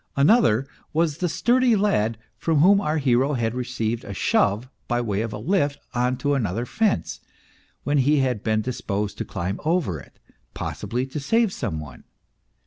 Another 0.15 0.65
was 0.93 1.19
the 1.19 1.29
sturdy 1.29 1.75
lad 1.75 2.17
from 2.35 2.57
whom 2.61 2.81
our 2.81 2.97
hero 2.97 3.33
had 3.33 3.53
received 3.53 4.03
a 4.03 4.15
shove 4.15 4.67
by 4.87 4.99
way 4.99 5.21
of 5.21 5.31
a 5.31 5.37
lift 5.37 5.77
on 5.93 6.17
to 6.17 6.33
another 6.33 6.65
fence, 6.65 7.19
when 7.83 7.99
he 7.99 8.17
had 8.17 8.41
been 8.41 8.61
disposed 8.63 9.19
to 9.19 9.25
climb 9.25 9.59
over 9.63 9.99
it, 9.99 10.17
possibly 10.55 11.05
to 11.05 11.19
save 11.19 11.53
some 11.53 11.79
one. 11.79 12.03